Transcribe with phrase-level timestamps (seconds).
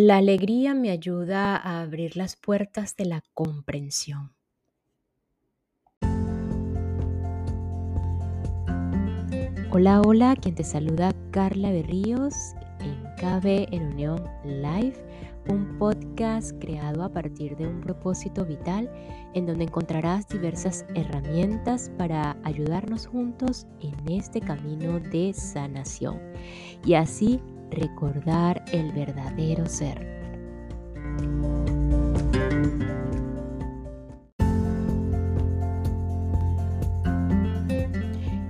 [0.00, 4.32] La alegría me ayuda a abrir las puertas de la comprensión.
[9.72, 12.32] Hola, hola, quien te saluda Carla Berríos
[12.78, 14.94] en KB en Unión Live,
[15.48, 18.88] un podcast creado a partir de un propósito vital
[19.34, 26.20] en donde encontrarás diversas herramientas para ayudarnos juntos en este camino de sanación
[26.86, 27.40] y así
[27.70, 30.18] recordar el verdadero ser.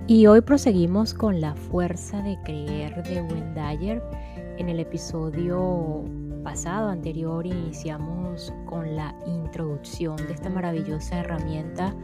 [0.06, 4.02] Y hoy proseguimos con la fuerza de creer de Wendayer.
[4.56, 6.02] En el episodio
[6.42, 11.94] pasado, anterior, iniciamos con la introducción de esta maravillosa herramienta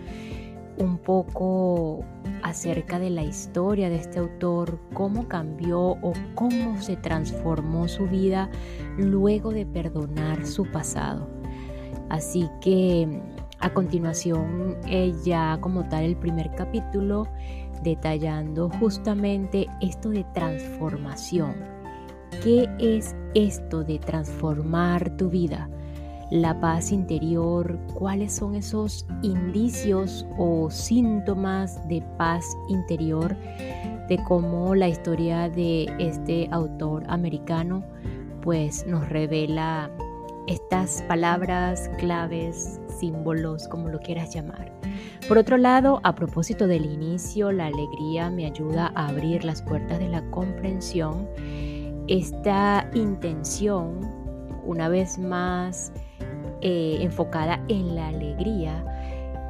[0.79, 2.05] un poco
[2.43, 8.51] acerca de la historia de este autor, cómo cambió o cómo se transformó su vida
[8.97, 11.29] luego de perdonar su pasado.
[12.11, 13.23] Así que
[13.61, 14.77] a continuación,
[15.25, 17.27] ya como tal el primer capítulo
[17.83, 21.55] detallando justamente esto de transformación.
[22.43, 25.71] ¿Qué es esto de transformar tu vida?
[26.35, 33.37] La paz interior, cuáles son esos indicios o síntomas de paz interior,
[34.09, 37.85] de cómo la historia de este autor americano
[38.43, 39.93] pues nos revela
[40.49, 44.73] estas palabras, claves, símbolos, como lo quieras llamar.
[45.29, 50.01] Por otro lado, a propósito del inicio, la alegría me ayuda a abrir las puertas
[50.01, 51.29] de la comprensión.
[52.09, 54.01] Esta intención,
[54.67, 55.93] una vez más,
[56.67, 58.83] eh, enfocada en la alegría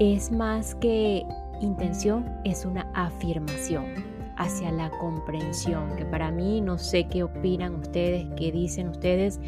[0.00, 1.24] es más que
[1.60, 3.84] intención, es una afirmación
[4.36, 9.38] hacia la comprensión, que para mí no sé qué opinan ustedes, qué dicen ustedes,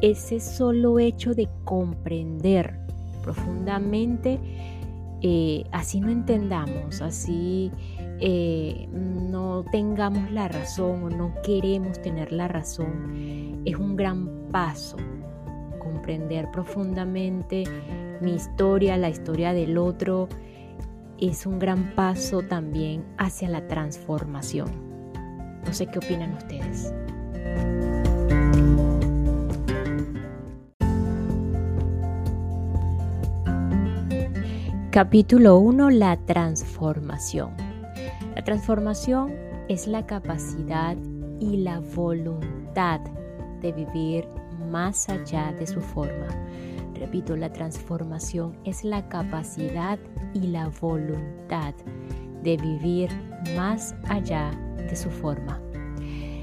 [0.00, 2.78] ese solo hecho de comprender
[3.22, 4.40] profundamente,
[5.20, 7.70] eh, así no entendamos, así
[8.20, 14.96] eh, no tengamos la razón o no queremos tener la razón, es un gran paso
[16.02, 17.62] comprender profundamente
[18.20, 20.28] mi historia, la historia del otro,
[21.20, 24.68] es un gran paso también hacia la transformación.
[25.64, 26.92] No sé qué opinan ustedes.
[34.90, 35.90] Capítulo 1.
[35.90, 37.52] La transformación.
[38.34, 39.32] La transformación
[39.68, 40.96] es la capacidad
[41.38, 43.00] y la voluntad
[43.60, 44.41] de vivir
[44.72, 46.26] más allá de su forma.
[46.94, 49.98] Repito, la transformación es la capacidad
[50.34, 51.74] y la voluntad
[52.42, 53.10] de vivir
[53.56, 55.60] más allá de su forma.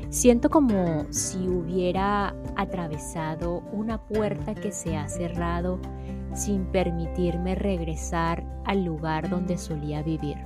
[0.09, 5.79] Siento como si hubiera atravesado una puerta que se ha cerrado
[6.34, 10.38] sin permitirme regresar al lugar donde solía vivir.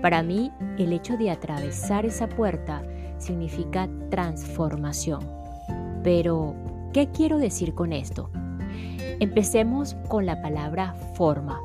[0.00, 2.82] Para mí, el hecho de atravesar esa puerta
[3.18, 5.20] significa transformación.
[6.02, 6.54] Pero,
[6.92, 8.28] ¿Qué quiero decir con esto?
[9.18, 11.58] Empecemos con la palabra forma,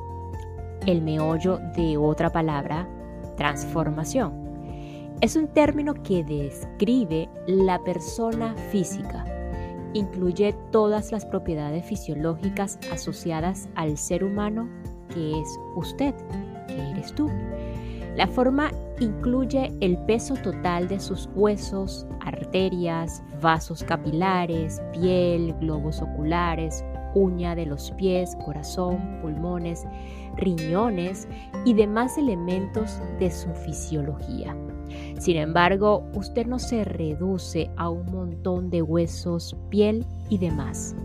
[0.86, 2.88] el meollo de otra palabra,
[3.36, 4.32] transformación.
[5.20, 9.26] Es un término que describe la persona física.
[9.94, 14.70] Incluye todas las propiedades fisiológicas asociadas al ser humano
[15.14, 16.16] que es usted,
[16.68, 17.30] que eres tú.
[18.18, 26.84] La forma incluye el peso total de sus huesos, arterias, vasos capilares, piel, globos oculares,
[27.14, 29.86] uña de los pies, corazón, pulmones,
[30.36, 31.28] riñones
[31.64, 34.58] y demás elementos de su fisiología.
[35.20, 40.96] Sin embargo, usted no se reduce a un montón de huesos, piel y demás.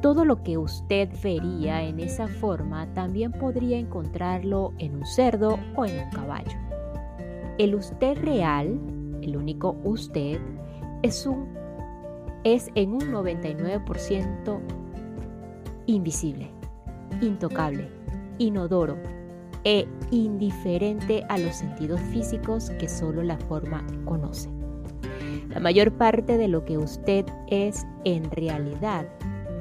[0.00, 5.84] Todo lo que usted vería en esa forma también podría encontrarlo en un cerdo o
[5.84, 6.56] en un caballo.
[7.58, 8.80] El usted real,
[9.20, 10.40] el único usted,
[11.02, 11.48] es, un,
[12.44, 14.58] es en un 99%
[15.84, 16.50] invisible,
[17.20, 17.90] intocable,
[18.38, 18.96] inodoro
[19.64, 24.48] e indiferente a los sentidos físicos que solo la forma conoce.
[25.50, 29.06] La mayor parte de lo que usted es en realidad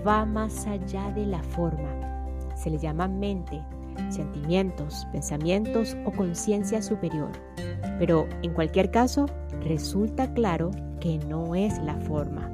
[0.07, 2.25] va más allá de la forma.
[2.55, 3.63] Se le llama mente,
[4.09, 7.31] sentimientos, pensamientos o conciencia superior.
[7.97, 9.25] Pero en cualquier caso,
[9.61, 12.49] resulta claro que no es la forma.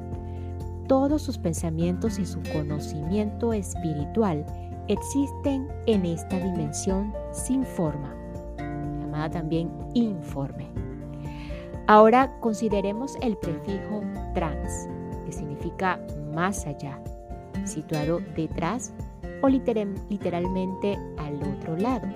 [0.88, 4.46] Todos sus pensamientos y su conocimiento espiritual
[4.88, 8.14] existen en esta dimensión sin forma,
[9.00, 10.68] llamada también informe.
[11.88, 14.02] Ahora consideremos el prefijo
[14.34, 14.88] trans,
[15.26, 16.00] que significa
[16.34, 17.00] más allá,
[17.68, 18.94] situado detrás
[19.42, 22.08] o literalmente al otro lado.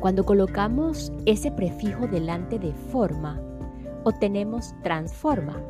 [0.00, 3.40] Cuando colocamos ese prefijo delante de forma,
[4.04, 5.60] obtenemos transforma.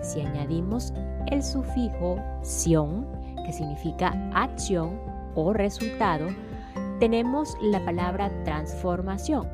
[0.00, 0.94] Si añadimos
[1.26, 3.06] el sufijo sion,
[3.44, 4.98] que significa acción
[5.34, 6.28] o resultado,
[7.00, 9.46] tenemos la palabra transformación.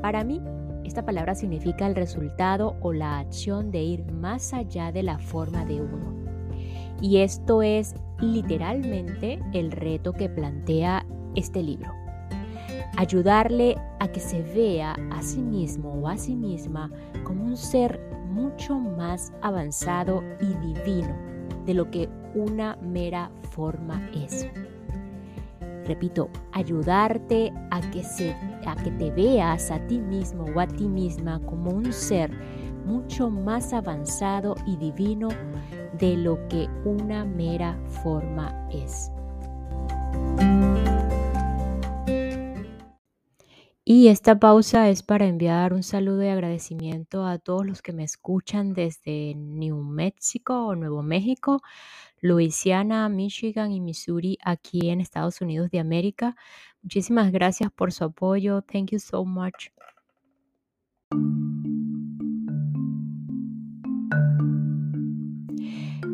[0.00, 0.40] Para mí,
[0.84, 5.64] esta palabra significa el resultado o la acción de ir más allá de la forma
[5.64, 6.17] de uno.
[7.00, 11.92] Y esto es literalmente el reto que plantea este libro.
[12.96, 16.90] Ayudarle a que se vea a sí mismo o a sí misma
[17.24, 18.00] como un ser
[18.30, 21.14] mucho más avanzado y divino
[21.64, 24.48] de lo que una mera forma es.
[25.86, 28.34] Repito, ayudarte a que, se,
[28.66, 32.30] a que te veas a ti mismo o a ti misma como un ser
[32.84, 35.28] mucho más avanzado y divino
[35.98, 39.10] de lo que una mera forma es.
[43.90, 48.04] Y esta pausa es para enviar un saludo y agradecimiento a todos los que me
[48.04, 51.62] escuchan desde New Mexico o Nuevo México,
[52.20, 56.36] Louisiana, Michigan y Missouri aquí en Estados Unidos de América.
[56.82, 58.60] Muchísimas gracias por su apoyo.
[58.60, 59.70] Thank you so much.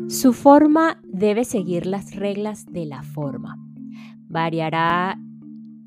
[0.07, 3.57] Su forma debe seguir las reglas de la forma.
[4.27, 5.19] Variará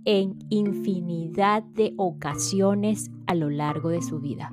[0.04, 4.52] en infinidad de ocasiones a lo largo de su vida.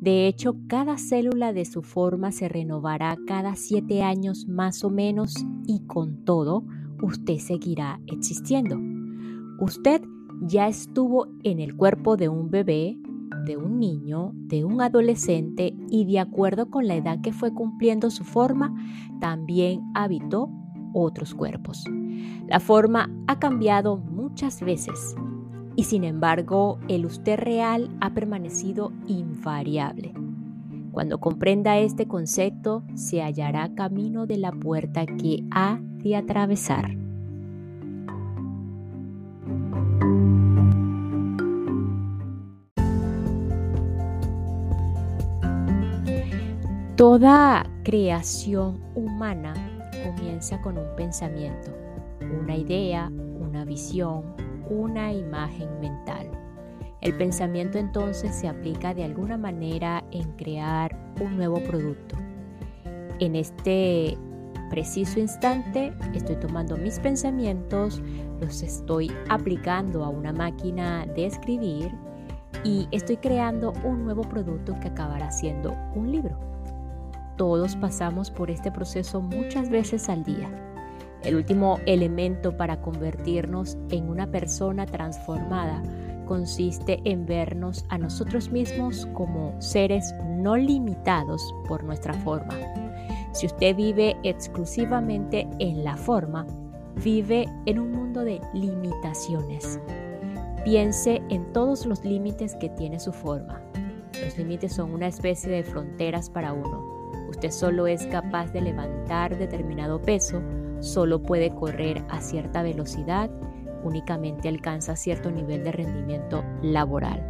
[0.00, 5.34] De hecho, cada célula de su forma se renovará cada siete años más o menos
[5.66, 6.64] y con todo,
[7.02, 8.78] usted seguirá existiendo.
[9.58, 10.00] Usted
[10.40, 12.96] ya estuvo en el cuerpo de un bebé,
[13.46, 18.10] de un niño, de un adolescente y de acuerdo con la edad que fue cumpliendo
[18.10, 18.74] su forma,
[19.20, 20.50] también habitó
[20.92, 21.84] otros cuerpos.
[22.48, 25.14] La forma ha cambiado muchas veces
[25.76, 30.12] y sin embargo el usted real ha permanecido invariable.
[30.90, 37.05] Cuando comprenda este concepto, se hallará camino de la puerta que ha de atravesar.
[46.96, 49.52] Toda creación humana
[50.02, 51.70] comienza con un pensamiento,
[52.40, 54.24] una idea, una visión,
[54.70, 56.26] una imagen mental.
[57.02, 62.16] El pensamiento entonces se aplica de alguna manera en crear un nuevo producto.
[63.18, 64.16] En este
[64.70, 68.00] preciso instante estoy tomando mis pensamientos,
[68.40, 71.92] los estoy aplicando a una máquina de escribir
[72.64, 76.55] y estoy creando un nuevo producto que acabará siendo un libro.
[77.36, 80.50] Todos pasamos por este proceso muchas veces al día.
[81.22, 85.82] El último elemento para convertirnos en una persona transformada
[86.26, 92.54] consiste en vernos a nosotros mismos como seres no limitados por nuestra forma.
[93.32, 96.46] Si usted vive exclusivamente en la forma,
[97.02, 99.78] vive en un mundo de limitaciones.
[100.64, 103.60] Piense en todos los límites que tiene su forma.
[104.24, 106.85] Los límites son una especie de fronteras para uno.
[107.28, 110.42] Usted solo es capaz de levantar determinado peso,
[110.80, 113.30] solo puede correr a cierta velocidad,
[113.82, 117.24] únicamente alcanza cierto nivel de rendimiento laboral.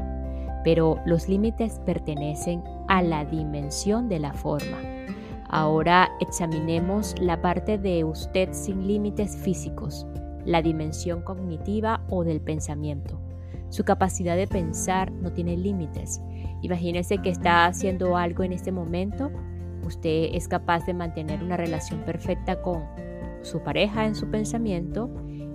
[0.65, 4.79] Pero los límites pertenecen a la dimensión de la forma.
[5.49, 10.07] Ahora examinemos la parte de usted sin límites físicos,
[10.45, 13.21] la dimensión cognitiva o del pensamiento.
[13.69, 16.21] Su capacidad de pensar no tiene límites.
[16.63, 19.31] Imagínese que está haciendo algo en este momento
[19.87, 22.85] usted es capaz de mantener una relación perfecta con
[23.43, 25.09] su pareja en su pensamiento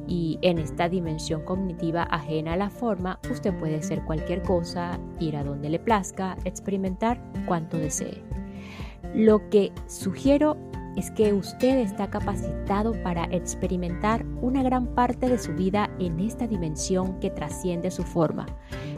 [0.08, 5.38] y en esta dimensión cognitiva ajena a la forma, usted puede hacer cualquier cosa, ir
[5.38, 8.24] a donde le plazca, experimentar cuanto desee.
[9.14, 10.58] Lo que sugiero
[10.96, 16.48] es que usted está capacitado para experimentar una gran parte de su vida en esta
[16.48, 18.46] dimensión que trasciende su forma,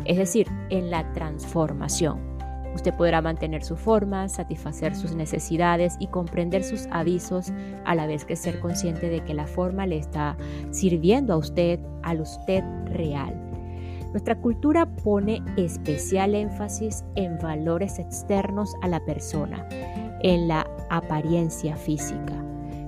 [0.06, 2.33] es decir, en la transformación.
[2.76, 7.54] Usted podrá mantener su forma, satisfacer sus necesidades y comprender sus avisos
[7.86, 10.38] a la vez que ser consciente de que la forma le está
[10.72, 13.40] sirviendo a usted, al usted real.
[14.12, 19.68] Nuestra cultura pone especial énfasis en valores externos a la persona,
[20.22, 22.44] en la apariencia física.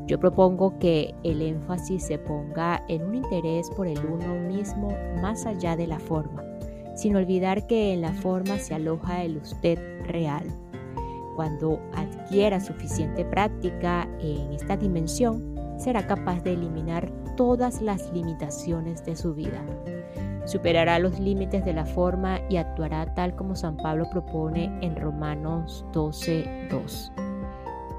[0.07, 5.47] Yo propongo que el énfasis se ponga en un interés por el uno mismo más
[5.47, 6.44] allá de la forma
[6.95, 10.43] sin olvidar que en la forma se aloja el usted real.
[11.35, 19.17] Cuando adquiera suficiente práctica en esta dimensión, será capaz de eliminar todas las limitaciones de
[19.17, 19.61] su vida.
[20.45, 25.85] Superará los límites de la forma y actuará tal como San Pablo propone en Romanos
[25.91, 27.11] 12:2.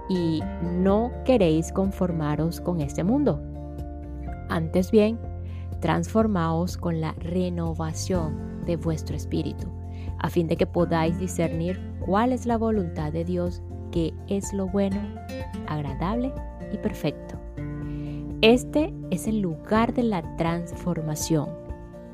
[0.09, 3.43] Y no queréis conformaros con este mundo.
[4.49, 5.19] Antes bien,
[5.81, 9.68] transformaos con la renovación de vuestro espíritu,
[10.18, 14.66] a fin de que podáis discernir cuál es la voluntad de Dios, que es lo
[14.66, 14.99] bueno,
[15.66, 16.32] agradable
[16.73, 17.38] y perfecto.
[18.42, 21.49] Este es el lugar de la transformación.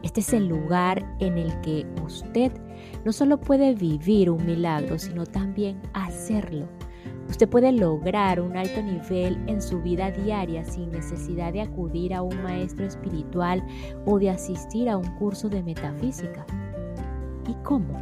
[0.02, 2.52] Este es el lugar en el que usted
[3.04, 6.68] no solo puede vivir un milagro, sino también hacerlo.
[7.33, 12.21] Usted puede lograr un alto nivel en su vida diaria sin necesidad de acudir a
[12.21, 13.67] un maestro espiritual
[14.05, 16.45] o de asistir a un curso de metafísica.
[17.49, 17.95] ¿Y cómo?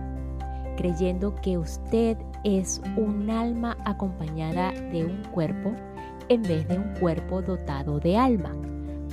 [0.76, 5.76] Creyendo que usted es un alma acompañada de un cuerpo
[6.28, 8.52] en vez de un cuerpo dotado de alma.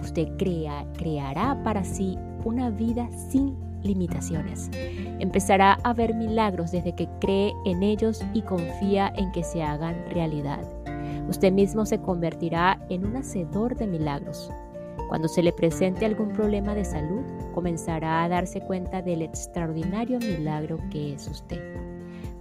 [0.02, 4.70] Usted crea, creará para sí una vida sin limitaciones.
[5.20, 9.96] Empezará a ver milagros desde que cree en ellos y confía en que se hagan
[10.12, 10.62] realidad.
[11.27, 14.51] Usted mismo se convertirá en un hacedor de milagros.
[15.10, 17.22] Cuando se le presente algún problema de salud,
[17.53, 21.62] comenzará a darse cuenta del extraordinario milagro que es usted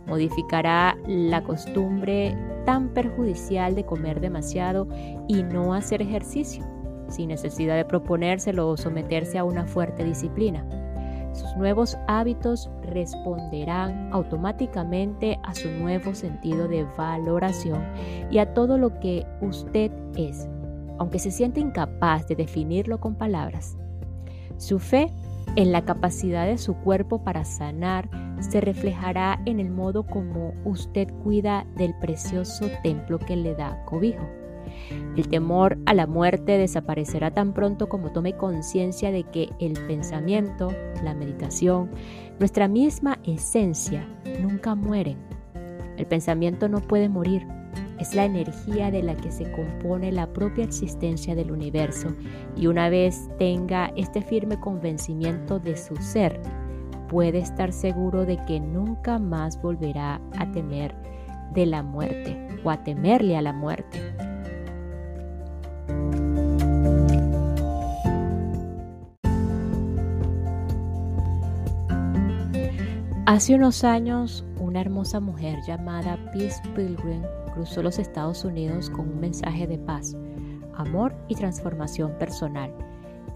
[0.07, 4.89] modificará la costumbre tan perjudicial de comer demasiado
[5.29, 6.65] y no hacer ejercicio,
[7.09, 10.65] sin necesidad de proponérselo o someterse a una fuerte disciplina.
[11.37, 17.85] Sus nuevos hábitos responderán automáticamente a su nuevo sentido de valoración
[18.31, 20.49] y a todo lo que usted es,
[20.99, 23.77] aunque se siente incapaz de definirlo con palabras.
[24.57, 25.13] Su fe
[25.57, 28.09] en la capacidad de su cuerpo para sanar
[28.41, 34.27] se reflejará en el modo como usted cuida del precioso templo que le da cobijo.
[35.17, 40.73] El temor a la muerte desaparecerá tan pronto como tome conciencia de que el pensamiento,
[41.03, 41.91] la meditación,
[42.39, 44.07] nuestra misma esencia
[44.43, 45.19] nunca mueren.
[45.97, 47.47] El pensamiento no puede morir,
[47.99, 52.09] es la energía de la que se compone la propia existencia del universo
[52.55, 56.41] y una vez tenga este firme convencimiento de su ser,
[57.09, 60.95] puede estar seguro de que nunca más volverá a temer
[61.55, 64.26] de la muerte o a temerle a la muerte.
[73.27, 77.23] Hace unos años, una hermosa mujer llamada Peace Pilgrim
[77.55, 80.17] cruzó los Estados Unidos con un mensaje de paz,
[80.75, 82.73] amor y transformación personal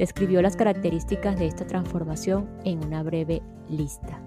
[0.01, 4.19] describió las características de esta transformación en una breve lista.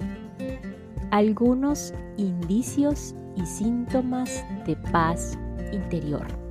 [1.09, 5.35] Algunos indicios y síntomas de paz
[5.71, 6.42] interior.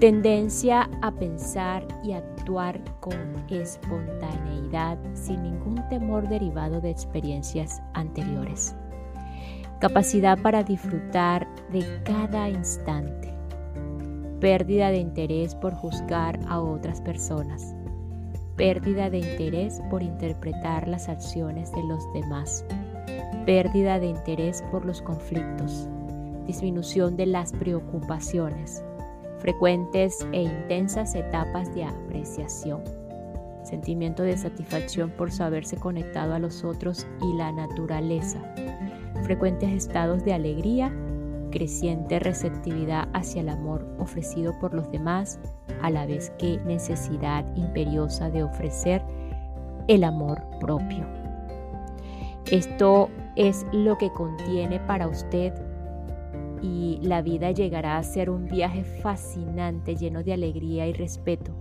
[0.00, 8.76] Tendencia a pensar y actuar con espontaneidad sin ningún temor derivado de experiencias anteriores.
[9.78, 13.32] Capacidad para disfrutar de cada instante.
[14.38, 17.74] Pérdida de interés por juzgar a otras personas,
[18.54, 22.66] pérdida de interés por interpretar las acciones de los demás,
[23.46, 25.88] pérdida de interés por los conflictos,
[26.46, 28.84] disminución de las preocupaciones,
[29.38, 32.82] frecuentes e intensas etapas de apreciación,
[33.64, 38.40] sentimiento de satisfacción por saberse conectado a los otros y la naturaleza,
[39.24, 40.92] frecuentes estados de alegría
[41.50, 45.38] creciente receptividad hacia el amor ofrecido por los demás,
[45.80, 49.02] a la vez que necesidad imperiosa de ofrecer
[49.88, 51.06] el amor propio.
[52.50, 55.52] Esto es lo que contiene para usted
[56.62, 61.52] y la vida llegará a ser un viaje fascinante lleno de alegría y respeto.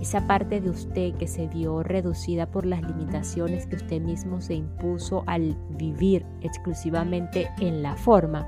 [0.00, 4.54] Esa parte de usted que se vio reducida por las limitaciones que usted mismo se
[4.54, 8.46] impuso al vivir exclusivamente en la forma,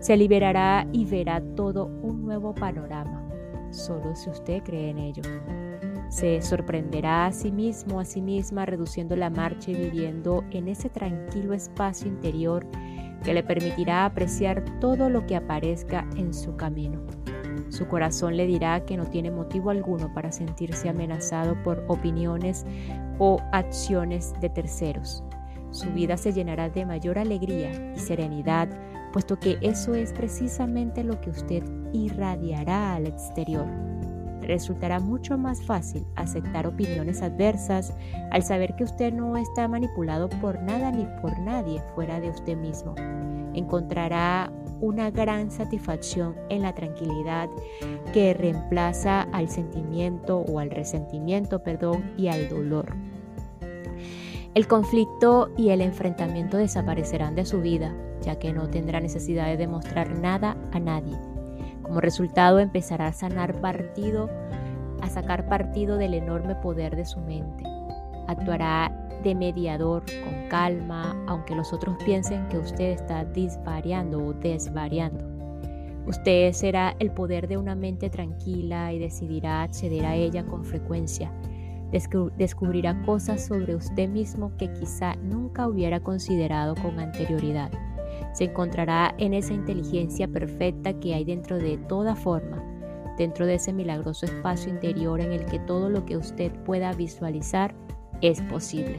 [0.00, 3.26] se liberará y verá todo un nuevo panorama,
[3.70, 5.22] solo si usted cree en ello.
[6.10, 10.90] Se sorprenderá a sí mismo, a sí misma, reduciendo la marcha y viviendo en ese
[10.90, 12.66] tranquilo espacio interior
[13.24, 17.02] que le permitirá apreciar todo lo que aparezca en su camino.
[17.70, 22.64] Su corazón le dirá que no tiene motivo alguno para sentirse amenazado por opiniones
[23.18, 25.24] o acciones de terceros.
[25.70, 28.68] Su vida se llenará de mayor alegría y serenidad
[29.14, 31.62] puesto que eso es precisamente lo que usted
[31.92, 33.93] irradiará al exterior.
[34.46, 37.94] Resultará mucho más fácil aceptar opiniones adversas
[38.30, 42.56] al saber que usted no está manipulado por nada ni por nadie fuera de usted
[42.56, 42.94] mismo.
[43.54, 47.48] Encontrará una gran satisfacción en la tranquilidad
[48.12, 52.94] que reemplaza al sentimiento o al resentimiento, perdón, y al dolor.
[54.54, 59.56] El conflicto y el enfrentamiento desaparecerán de su vida, ya que no tendrá necesidad de
[59.56, 61.16] demostrar nada a nadie.
[61.84, 64.28] Como resultado empezará a sanar partido,
[65.00, 67.62] a sacar partido del enorme poder de su mente.
[68.26, 68.90] Actuará
[69.22, 75.24] de mediador con calma, aunque los otros piensen que usted está disvariando o desvariando.
[76.06, 81.30] Usted será el poder de una mente tranquila y decidirá acceder a ella con frecuencia
[82.36, 87.70] descubrirá cosas sobre usted mismo que quizá nunca hubiera considerado con anterioridad.
[88.34, 92.62] Se encontrará en esa inteligencia perfecta que hay dentro de toda forma,
[93.16, 97.74] dentro de ese milagroso espacio interior en el que todo lo que usted pueda visualizar
[98.20, 98.98] es posible.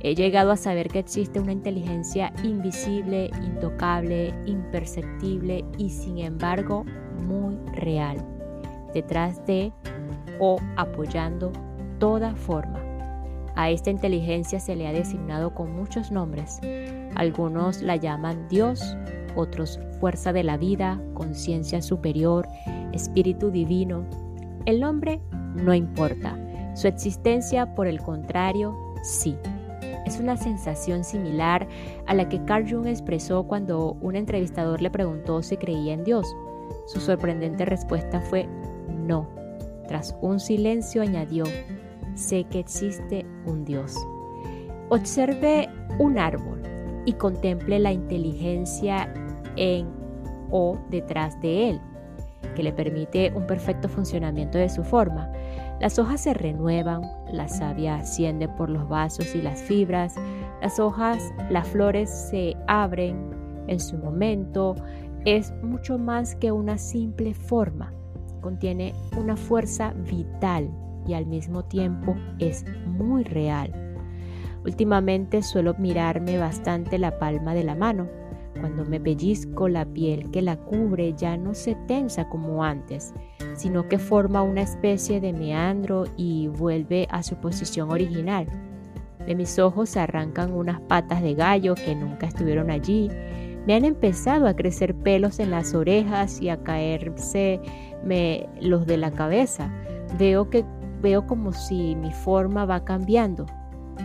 [0.00, 6.84] He llegado a saber que existe una inteligencia invisible, intocable, imperceptible y sin embargo
[7.26, 8.18] muy real,
[8.92, 9.72] detrás de
[10.38, 11.50] o apoyando
[11.98, 12.80] toda forma.
[13.56, 16.60] A esta inteligencia se le ha designado con muchos nombres.
[17.14, 18.96] Algunos la llaman Dios,
[19.36, 22.48] otros fuerza de la vida, conciencia superior,
[22.92, 24.04] espíritu divino.
[24.66, 25.20] El nombre
[25.54, 26.38] no importa.
[26.74, 29.36] Su existencia, por el contrario, sí.
[30.06, 31.66] Es una sensación similar
[32.06, 36.26] a la que Carl Jung expresó cuando un entrevistador le preguntó si creía en Dios.
[36.86, 38.48] Su sorprendente respuesta fue
[38.88, 39.28] no.
[39.88, 41.44] Tras un silencio añadió,
[42.14, 43.96] sé que existe un Dios.
[44.90, 45.68] Observe
[45.98, 46.63] un árbol
[47.04, 49.12] y contemple la inteligencia
[49.56, 49.88] en
[50.50, 51.80] o detrás de él,
[52.54, 55.30] que le permite un perfecto funcionamiento de su forma.
[55.80, 60.14] Las hojas se renuevan, la savia asciende por los vasos y las fibras,
[60.62, 63.30] las hojas, las flores se abren
[63.66, 64.76] en su momento,
[65.24, 67.92] es mucho más que una simple forma,
[68.40, 70.70] contiene una fuerza vital
[71.06, 73.83] y al mismo tiempo es muy real.
[74.64, 78.08] Últimamente suelo mirarme bastante la palma de la mano.
[78.58, 83.12] Cuando me pellizco la piel que la cubre ya no se tensa como antes,
[83.56, 88.46] sino que forma una especie de meandro y vuelve a su posición original.
[89.26, 93.10] De mis ojos se arrancan unas patas de gallo que nunca estuvieron allí.
[93.66, 97.60] Me han empezado a crecer pelos en las orejas y a caerse
[98.60, 99.70] los de la cabeza.
[100.18, 100.64] Veo que
[101.02, 103.46] veo como si mi forma va cambiando.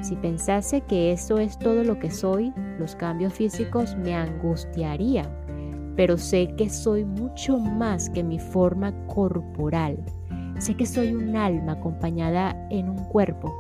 [0.02, 5.28] Si pensase que eso es todo lo que soy, los cambios físicos me angustiarían,
[5.96, 9.98] pero sé que soy mucho más que mi forma corporal.
[10.58, 13.54] Sé que soy un alma acompañada en un cuerpo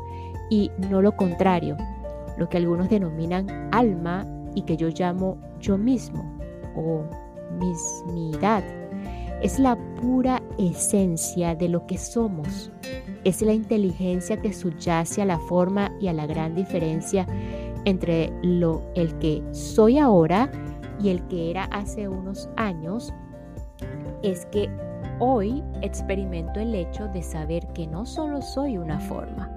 [0.49, 1.77] y no lo contrario,
[2.37, 6.23] lo que algunos denominan alma y que yo llamo yo mismo
[6.75, 7.03] o
[7.59, 8.63] mismidad.
[9.41, 12.71] Es la pura esencia de lo que somos
[13.23, 17.25] es la inteligencia que subyace a la forma y a la gran diferencia
[17.85, 20.51] entre lo, el que soy ahora
[21.01, 23.13] y el que era hace unos años,
[24.21, 24.69] es que
[25.19, 29.49] hoy experimento el hecho de saber que no solo soy una forma.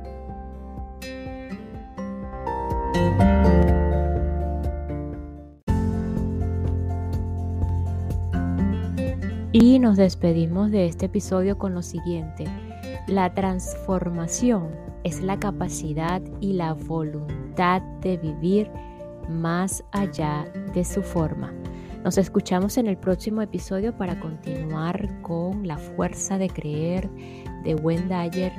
[9.54, 12.46] Y nos despedimos de este episodio con lo siguiente.
[13.08, 14.70] La transformación
[15.02, 18.70] es la capacidad y la voluntad de vivir
[19.28, 21.52] más allá de su forma.
[22.04, 27.08] Nos escuchamos en el próximo episodio para continuar con la fuerza de creer
[27.64, 28.52] de Wendayer,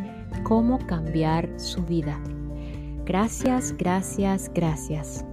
[0.44, 2.20] cómo cambiar su vida.
[3.06, 5.26] Gracias, gracias, gracias.